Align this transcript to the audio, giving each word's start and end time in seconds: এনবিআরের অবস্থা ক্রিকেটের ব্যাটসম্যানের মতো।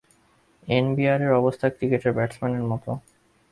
এনবিআরের 0.67 1.31
অবস্থা 1.33 1.67
ক্রিকেটের 1.69 2.13
ব্যাটসম্যানের 2.13 2.65
মতো। 2.65 2.91